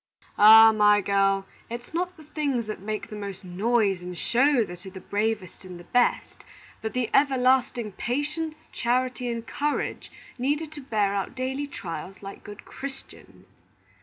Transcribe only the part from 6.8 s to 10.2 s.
but the everlasting patience, charity, and courage